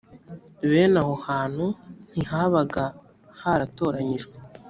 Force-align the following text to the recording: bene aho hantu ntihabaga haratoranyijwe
bene 0.69 0.97
aho 1.03 1.13
hantu 1.27 1.65
ntihabaga 2.09 2.83
haratoranyijwe 3.41 4.35